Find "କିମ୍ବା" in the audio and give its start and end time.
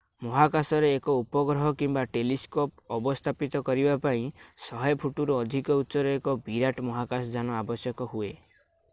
1.81-2.05